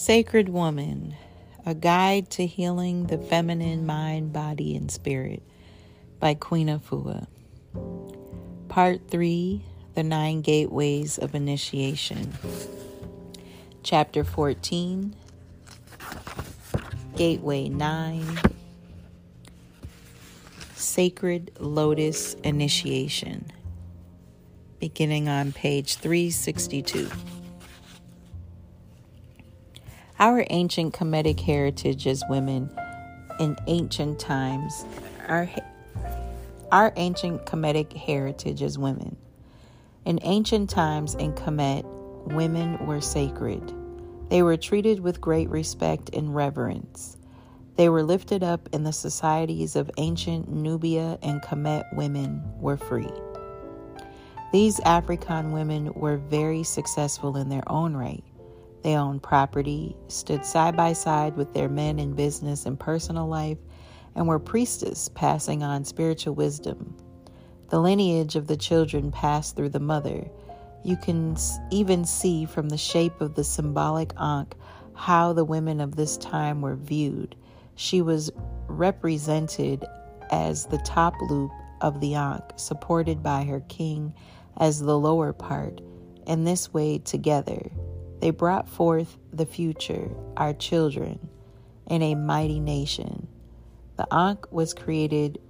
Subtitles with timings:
[0.00, 1.14] Sacred Woman
[1.66, 5.42] A Guide to Healing the Feminine Mind, Body, and Spirit
[6.18, 7.26] by Queen Afua.
[8.68, 12.32] Part 3 The Nine Gateways of Initiation.
[13.82, 15.14] Chapter 14
[17.14, 18.38] Gateway 9
[20.76, 23.52] Sacred Lotus Initiation.
[24.78, 27.10] Beginning on page 362.
[30.20, 32.68] Our ancient Kemetic heritage as women
[33.38, 34.84] in ancient times,
[35.26, 35.48] our,
[36.70, 39.16] our ancient Kemetic heritage as women.
[40.04, 41.86] In ancient times in Kemet,
[42.34, 43.72] women were sacred.
[44.28, 47.16] They were treated with great respect and reverence.
[47.76, 53.08] They were lifted up in the societies of ancient Nubia, and Kemet women were free.
[54.52, 58.22] These African women were very successful in their own right.
[58.82, 63.58] They owned property, stood side by side with their men in business and personal life,
[64.14, 66.96] and were priestess, passing on spiritual wisdom.
[67.68, 70.28] The lineage of the children passed through the mother.
[70.82, 71.36] You can
[71.70, 74.54] even see from the shape of the symbolic ankh
[74.94, 77.36] how the women of this time were viewed.
[77.76, 78.30] She was
[78.66, 79.84] represented
[80.30, 81.50] as the top loop
[81.80, 84.14] of the ankh, supported by her king
[84.56, 85.80] as the lower part,
[86.26, 87.70] and this way together
[88.20, 91.18] they brought forth the future, our children,
[91.86, 93.26] and a mighty nation.
[93.96, 95.40] The Ankh was created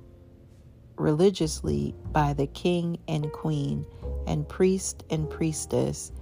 [0.97, 3.87] religiously by the king and queen
[4.27, 6.13] and priest and priestess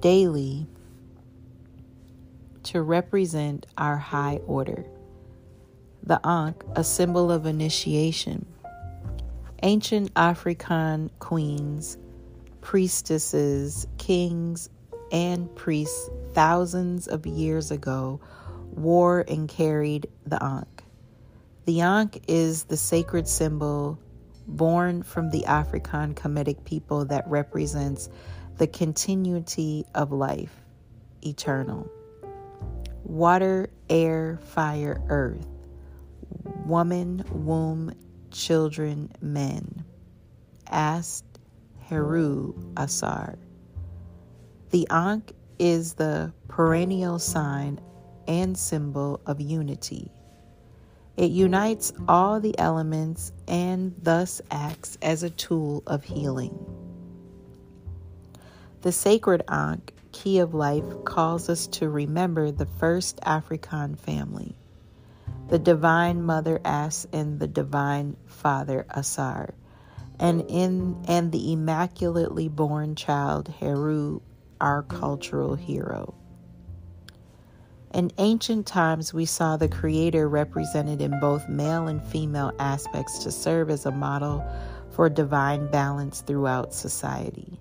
[0.00, 0.66] daily
[2.64, 4.84] to represent our high order.
[6.02, 8.46] The Ankh, a symbol of initiation.
[9.62, 11.96] Ancient African queens,
[12.60, 14.68] priestesses, kings,
[15.12, 18.20] and priests thousands of years ago
[18.72, 20.84] wore and carried the Ankh.
[21.64, 23.98] The Ankh is the sacred symbol
[24.46, 28.08] born from the African Kemetic people that represents
[28.58, 30.54] the continuity of life,
[31.22, 31.90] eternal.
[33.02, 35.46] Water, air, fire, earth,
[36.64, 37.92] woman, womb,
[38.30, 39.84] children, men.
[40.68, 41.24] Ast,
[41.88, 43.38] Heru, Asar.
[44.70, 47.80] The Ankh is the perennial sign
[48.26, 50.10] and symbol of unity.
[51.16, 56.58] It unites all the elements and thus acts as a tool of healing.
[58.82, 64.56] The sacred Ankh, key of life, calls us to remember the first African family,
[65.48, 69.54] the divine mother As and the divine father Asar,
[70.18, 74.20] and in and the immaculately born child Heru
[74.60, 76.14] our cultural hero.
[77.94, 83.32] In ancient times, we saw the Creator represented in both male and female aspects to
[83.32, 84.44] serve as a model
[84.90, 87.58] for divine balance throughout society.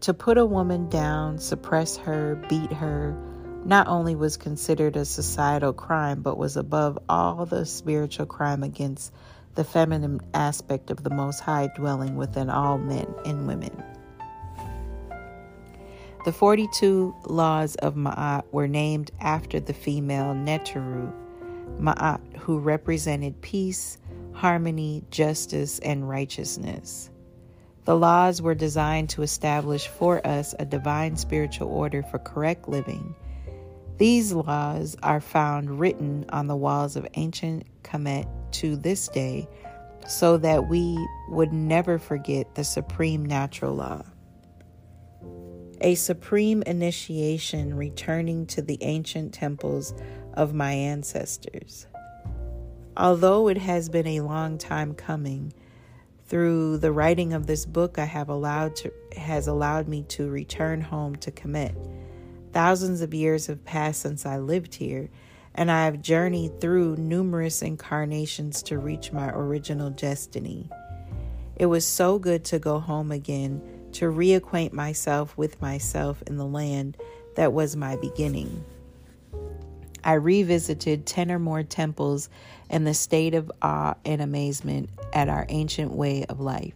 [0.00, 3.16] To put a woman down, suppress her, beat her,
[3.64, 9.12] not only was considered a societal crime, but was above all the spiritual crime against
[9.54, 13.82] the feminine aspect of the Most High dwelling within all men and women.
[16.24, 21.12] The 42 laws of Ma'at were named after the female Neteru,
[21.78, 23.98] Ma'at, who represented peace,
[24.32, 27.10] harmony, justice, and righteousness.
[27.84, 33.14] The laws were designed to establish for us a divine spiritual order for correct living.
[33.98, 39.46] These laws are found written on the walls of ancient Kemet to this day
[40.08, 40.96] so that we
[41.28, 44.02] would never forget the supreme natural law
[45.80, 49.94] a supreme initiation returning to the ancient temples
[50.34, 51.86] of my ancestors.
[52.96, 55.52] Although it has been a long time coming,
[56.26, 60.80] through the writing of this book I have allowed to has allowed me to return
[60.80, 61.74] home to Kemet.
[62.52, 65.10] Thousands of years have passed since I lived here,
[65.54, 70.70] and I have journeyed through numerous incarnations to reach my original destiny.
[71.56, 73.60] It was so good to go home again
[73.94, 76.96] to reacquaint myself with myself in the land
[77.36, 78.64] that was my beginning.
[80.04, 82.28] I revisited 10 or more temples
[82.68, 86.74] in the state of awe and amazement at our ancient way of life.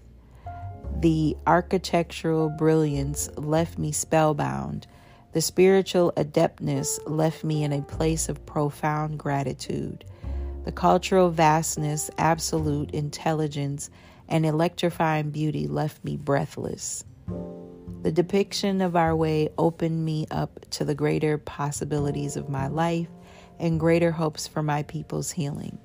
[1.00, 4.86] The architectural brilliance left me spellbound.
[5.32, 10.04] The spiritual adeptness left me in a place of profound gratitude.
[10.64, 13.90] The cultural vastness, absolute intelligence,
[14.28, 17.04] and electrifying beauty left me breathless.
[18.02, 23.08] The depiction of our way opened me up to the greater possibilities of my life
[23.58, 25.78] and greater hopes for my people's healing.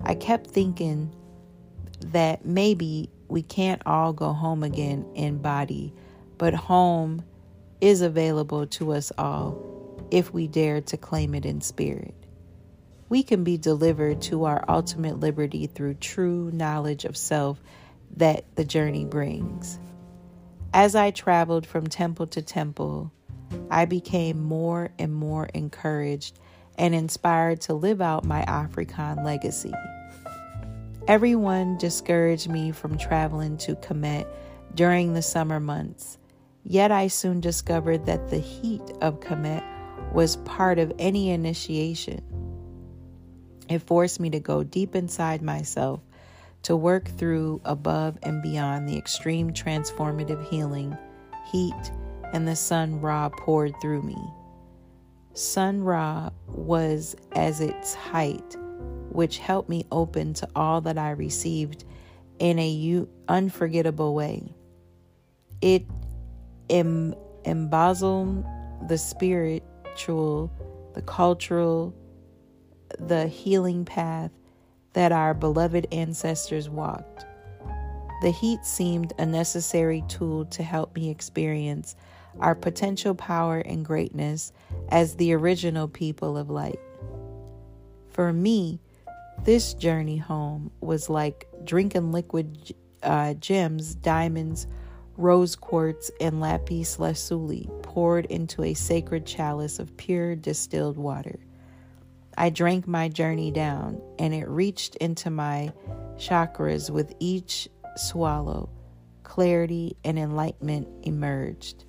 [0.00, 1.14] I kept thinking
[2.06, 5.92] that maybe we can't all go home again in body,
[6.38, 7.22] but home
[7.80, 9.56] is available to us all
[10.10, 12.14] if we dare to claim it in spirit.
[13.08, 17.60] We can be delivered to our ultimate liberty through true knowledge of self
[18.16, 19.78] that the journey brings.
[20.74, 23.10] As I traveled from temple to temple,
[23.70, 26.38] I became more and more encouraged
[26.76, 29.72] and inspired to live out my African legacy.
[31.06, 34.26] Everyone discouraged me from traveling to Kemet
[34.74, 36.18] during the summer months,
[36.64, 39.64] yet I soon discovered that the heat of Kemet
[40.12, 42.22] was part of any initiation.
[43.68, 46.00] It forced me to go deep inside myself
[46.62, 50.96] to work through above and beyond the extreme transformative healing,
[51.52, 51.92] heat,
[52.32, 54.16] and the sun Ra poured through me.
[55.34, 58.56] Sun Ra was as its height,
[59.10, 61.84] which helped me open to all that I received
[62.38, 64.54] in a unforgettable way.
[65.60, 65.84] It
[66.70, 67.14] em-
[67.44, 68.44] embosomed
[68.88, 70.50] the spiritual,
[70.94, 71.94] the cultural,
[72.98, 74.30] the healing path
[74.92, 77.26] that our beloved ancestors walked.
[78.22, 81.94] The heat seemed a necessary tool to help me experience
[82.40, 84.52] our potential power and greatness
[84.88, 86.80] as the original people of light.
[88.10, 88.80] For me,
[89.44, 94.66] this journey home was like drinking liquid uh, gems, diamonds,
[95.16, 101.38] rose quartz, and lapis lazuli poured into a sacred chalice of pure distilled water.
[102.40, 105.72] I drank my journey down, and it reached into my
[106.16, 108.70] chakras with each swallow.
[109.24, 111.84] Clarity and enlightenment emerged.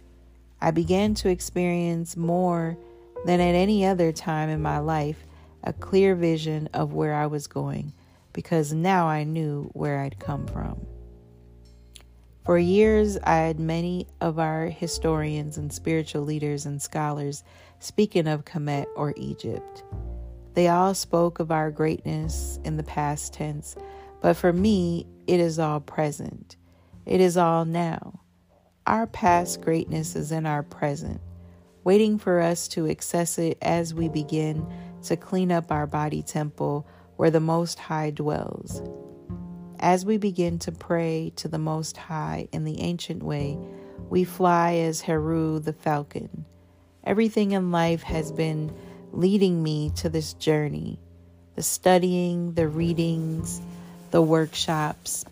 [0.60, 2.80] I began to experience more
[3.25, 5.24] than at any other time in my life
[5.63, 7.94] a clear vision of where I was going
[8.34, 10.84] because now I knew where I'd come from.
[12.44, 17.44] For years, I had many of our historians and spiritual leaders and scholars
[17.80, 19.84] speaking of Kemet or Egypt.
[20.54, 23.75] They all spoke of our greatness in the past tense,
[24.22, 26.57] but for me, it is all present.
[27.06, 28.22] It is all now.
[28.86, 31.22] Our past greatness is in our present,
[31.84, 34.66] waiting for us to access it as we begin
[35.04, 38.81] to clean up our body temple where the Most High dwells.
[39.80, 43.57] As we begin to pray to the Most High in the ancient way,
[44.10, 46.46] we fly as Heru the falcon.
[47.04, 48.75] Everything in life has been
[49.12, 51.00] leading me to this journey
[51.56, 53.60] the studying, the readings,
[54.12, 55.26] the workshops,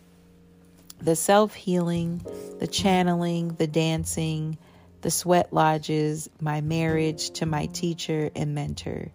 [1.01, 2.21] the self healing,
[2.59, 4.57] the channeling, the dancing,
[5.01, 9.09] the sweat lodges, my marriage to my teacher and mentor.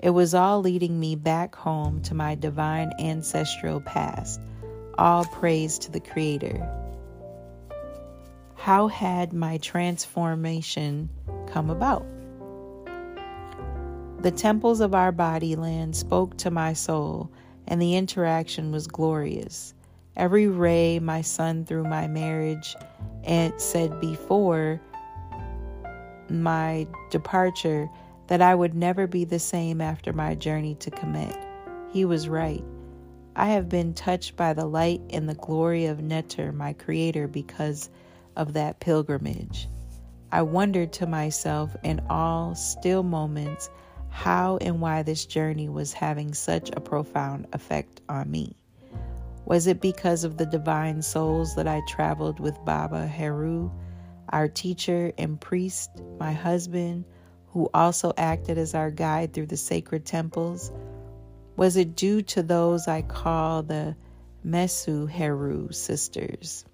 [0.00, 4.40] It was all leading me back home to my divine ancestral past.
[4.96, 6.68] All praise to the Creator.
[8.56, 11.10] How had my transformation
[11.46, 12.04] come about?
[14.22, 17.30] The temples of our body land spoke to my soul,
[17.66, 19.72] and the interaction was glorious.
[20.14, 22.76] Every ray my son through my marriage
[23.24, 24.78] and said before
[26.28, 27.88] my departure
[28.26, 31.42] that I would never be the same after my journey to Kemet.
[31.90, 32.62] He was right.
[33.36, 37.88] I have been touched by the light and the glory of Netter, my creator, because
[38.36, 39.66] of that pilgrimage.
[40.30, 43.70] I wondered to myself in all still moments
[44.10, 48.56] how and why this journey was having such a profound effect on me.
[49.46, 53.70] Was it because of the divine souls that I traveled with Baba Heru,
[54.28, 57.04] our teacher and priest, my husband,
[57.48, 60.70] who also acted as our guide through the sacred temples?
[61.56, 63.96] Was it due to those I call the
[64.44, 66.64] Mesu Heru sisters?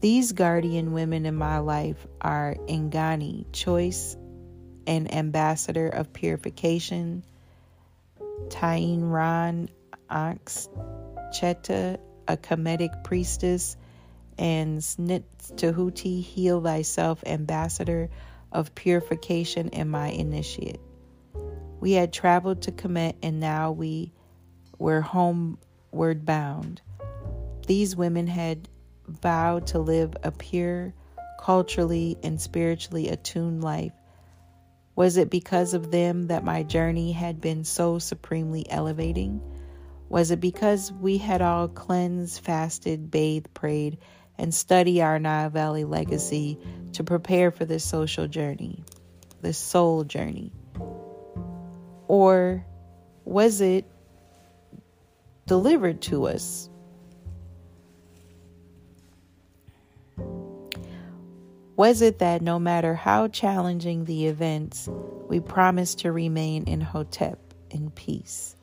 [0.00, 4.16] These guardian women in my life are Ingani, choice
[4.88, 7.22] an ambassador of purification,
[8.48, 9.68] Tain Ran
[10.08, 10.68] Ox
[11.30, 13.76] Cheta, a Kemetic priestess,
[14.38, 15.24] and Snit
[15.56, 18.08] Tahuti, Heal Thyself, ambassador
[18.50, 20.80] of purification and my initiate.
[21.80, 24.12] We had traveled to Kemet and now we
[24.78, 26.80] were homeward bound.
[27.66, 28.68] These women had
[29.06, 30.94] vowed to live a pure,
[31.38, 33.92] culturally and spiritually attuned life
[34.98, 39.40] was it because of them that my journey had been so supremely elevating?
[40.08, 43.98] Was it because we had all cleansed, fasted, bathed, prayed,
[44.38, 46.58] and studied our Nile Valley legacy
[46.94, 48.82] to prepare for this social journey,
[49.40, 50.50] this soul journey?
[52.08, 52.66] Or
[53.24, 53.84] was it
[55.46, 56.68] delivered to us?
[61.78, 64.88] Was it that no matter how challenging the events,
[65.28, 67.38] we promised to remain in Hotep
[67.70, 68.56] in peace?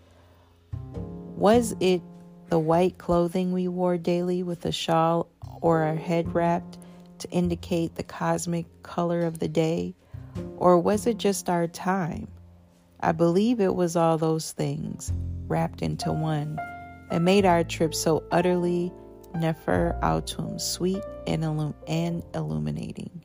[1.38, 2.02] Was it
[2.50, 5.30] the white clothing we wore daily with a shawl
[5.62, 6.78] or our head wrapped
[7.20, 9.96] to indicate the cosmic color of the day?
[10.58, 12.28] Or was it just our time?
[13.00, 15.14] I believe it was all those things
[15.48, 16.60] wrapped into one
[17.10, 18.92] that made our trip so utterly
[19.36, 23.22] Nefer Autum sweet and, illum- and illuminating.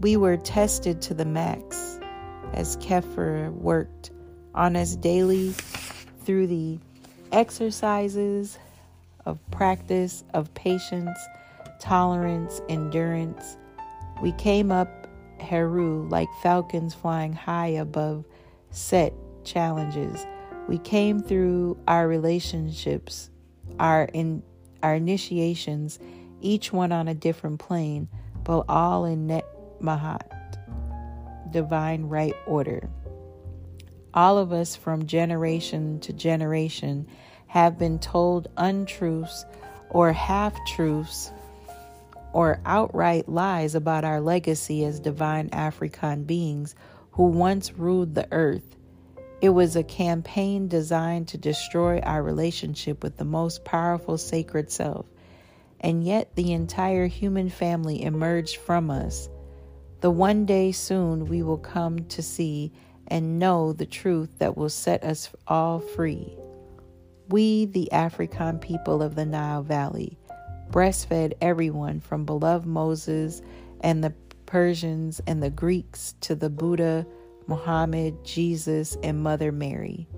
[0.00, 1.98] We were tested to the max
[2.52, 4.10] as Kepher worked
[4.54, 5.50] on us daily
[6.24, 6.78] through the
[7.32, 8.58] exercises
[9.24, 11.18] of practice, of patience,
[11.80, 13.56] tolerance, endurance.
[14.22, 14.88] We came up
[15.40, 18.24] Heru like falcons flying high above
[18.70, 19.12] set
[19.44, 20.26] challenges.
[20.68, 23.30] We came through our relationships,
[23.78, 24.42] our in
[24.82, 25.98] our initiations,
[26.40, 28.08] each one on a different plane,
[28.44, 29.44] but all in net
[29.80, 30.22] mahat,
[31.50, 32.88] divine right order.
[34.14, 37.06] All of us from generation to generation
[37.48, 39.44] have been told untruths
[39.90, 41.32] or half truths
[42.32, 46.74] or outright lies about our legacy as divine African beings
[47.12, 48.75] who once ruled the earth.
[49.46, 55.06] It was a campaign designed to destroy our relationship with the most powerful sacred self.
[55.78, 59.28] And yet, the entire human family emerged from us.
[60.00, 62.72] The one day soon we will come to see
[63.06, 66.36] and know the truth that will set us all free.
[67.28, 70.18] We, the African people of the Nile Valley,
[70.72, 73.42] breastfed everyone from beloved Moses
[73.80, 74.12] and the
[74.46, 77.06] Persians and the Greeks to the Buddha,
[77.46, 80.08] Muhammad, Jesus, and Mother Mary.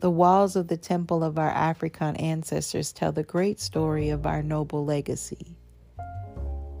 [0.00, 4.42] The walls of the temple of our African ancestors tell the great story of our
[4.42, 5.56] noble legacy.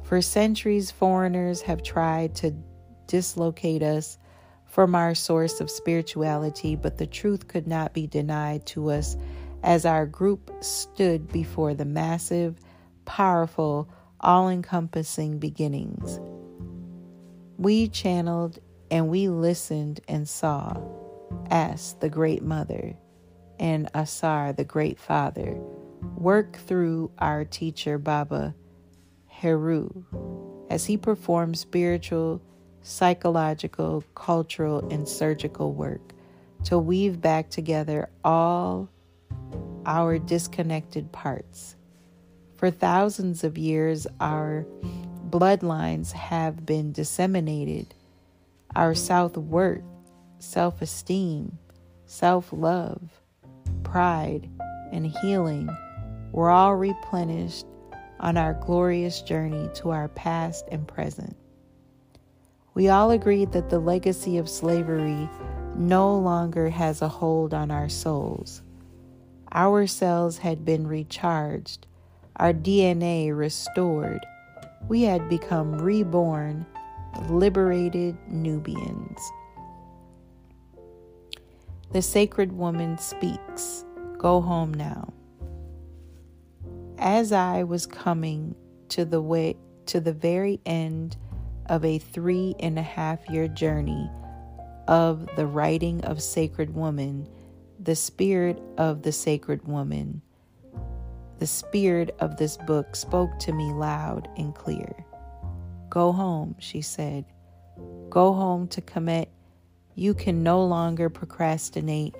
[0.02, 2.54] For centuries, foreigners have tried to
[3.06, 4.18] dislocate us
[4.66, 9.16] from our source of spirituality, but the truth could not be denied to us
[9.62, 12.58] as our group stood before the massive,
[13.04, 13.88] powerful,
[14.20, 16.20] all encompassing beginnings.
[17.56, 18.58] We channeled
[18.90, 20.76] and we listened and saw
[21.50, 22.96] As, the great mother,
[23.58, 25.58] and Asar, the great father,
[26.16, 28.54] work through our teacher Baba
[29.26, 30.04] Heru
[30.70, 32.40] as he performed spiritual
[32.84, 36.12] psychological, cultural, and surgical work
[36.64, 38.88] to weave back together all
[39.86, 41.76] our disconnected parts.
[42.56, 44.66] For thousands of years, our
[45.30, 47.94] bloodlines have been disseminated.
[48.76, 49.84] Our self worth,
[50.38, 51.58] self esteem,
[52.06, 53.00] self love,
[53.84, 54.50] pride,
[54.92, 55.68] and healing
[56.32, 57.66] were all replenished
[58.18, 61.36] on our glorious journey to our past and present.
[62.74, 65.28] We all agreed that the legacy of slavery
[65.76, 68.62] no longer has a hold on our souls.
[69.52, 71.86] Our cells had been recharged,
[72.36, 74.26] our DNA restored.
[74.88, 76.66] We had become reborn,
[77.28, 79.20] liberated Nubians.
[81.92, 83.84] The sacred woman speaks.
[84.18, 85.12] Go home now.
[86.98, 88.54] As I was coming
[88.88, 89.56] to the way
[89.86, 91.16] to the very end
[91.66, 94.10] of a three and a half year journey
[94.88, 97.28] of the writing of Sacred Woman,
[97.78, 100.22] the spirit of the Sacred Woman,
[101.38, 105.03] the spirit of this book spoke to me loud and clear.
[105.94, 107.24] Go home, she said.
[108.10, 109.28] Go home to Kemet.
[109.94, 112.16] You can no longer procrastinate.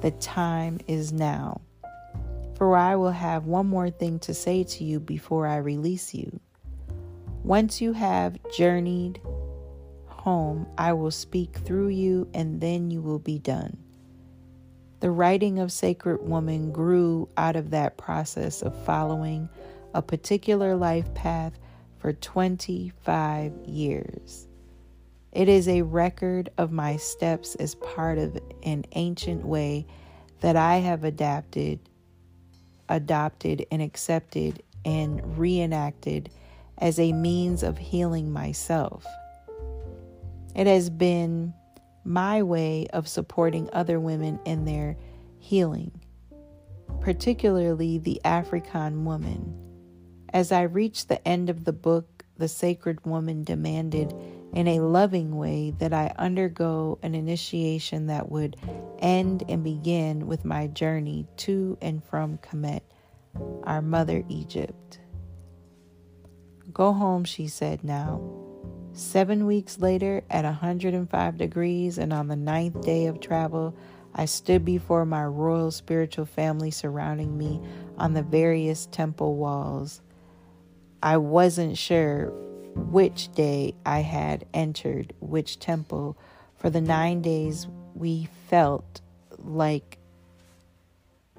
[0.00, 1.60] The time is now.
[2.56, 6.40] For I will have one more thing to say to you before I release you.
[7.44, 9.20] Once you have journeyed
[10.06, 13.76] home, I will speak through you, and then you will be done.
[15.00, 19.50] The writing of Sacred Woman grew out of that process of following
[19.92, 21.58] a particular life path
[21.98, 24.46] for 25 years.
[25.32, 29.86] It is a record of my steps as part of an ancient way
[30.40, 31.80] that I have adapted,
[32.88, 36.30] adopted, and accepted and reenacted
[36.78, 39.04] as a means of healing myself.
[40.54, 41.52] It has been
[42.04, 44.96] my way of supporting other women in their
[45.38, 45.92] healing,
[47.00, 49.67] particularly the African woman.
[50.32, 54.14] As I reached the end of the book, the sacred woman demanded
[54.52, 58.56] in a loving way that I undergo an initiation that would
[58.98, 62.82] end and begin with my journey to and from Kemet,
[63.64, 65.00] our mother Egypt.
[66.72, 68.20] Go home, she said now.
[68.92, 73.76] Seven weeks later, at 105 degrees and on the ninth day of travel,
[74.14, 77.60] I stood before my royal spiritual family surrounding me
[77.96, 80.02] on the various temple walls.
[81.02, 82.32] I wasn't sure
[82.74, 86.18] which day I had entered which temple.
[86.56, 89.00] For the nine days we felt
[89.38, 89.98] like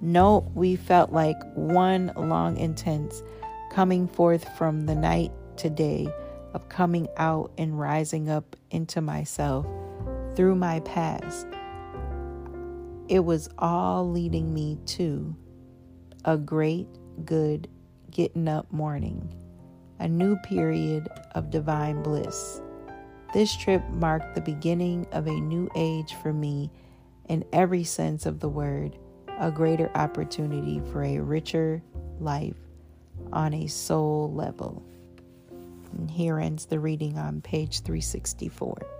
[0.01, 3.21] no, we felt like one long intense
[3.69, 6.07] coming forth from the night to day
[6.53, 9.65] of coming out and rising up into myself
[10.35, 11.45] through my past.
[13.09, 15.35] It was all leading me to
[16.23, 16.87] a great,
[17.25, 17.67] good
[18.09, 19.35] getting up morning
[19.99, 22.61] a new period of divine bliss.
[23.33, 26.71] This trip marked the beginning of a new age for me
[27.27, 28.97] in every sense of the word,
[29.39, 31.81] a greater opportunity for a richer
[32.19, 32.57] life
[33.31, 34.83] on a soul level.
[35.93, 38.98] And here ends the reading on page 364.